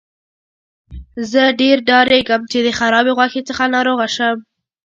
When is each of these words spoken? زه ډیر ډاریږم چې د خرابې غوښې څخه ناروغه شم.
زه 1.31 1.41
ډیر 1.59 1.77
ډاریږم 1.89 2.41
چې 2.51 2.59
د 2.65 2.67
خرابې 2.79 3.11
غوښې 3.17 3.41
څخه 3.49 3.63
ناروغه 3.75 4.07
شم. 4.15 4.37